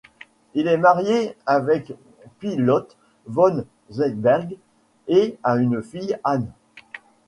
[0.55, 1.93] Il est marié avec
[2.39, 4.57] Py-Lotte von Zweigbergk
[5.07, 6.49] et a une fille, Anne.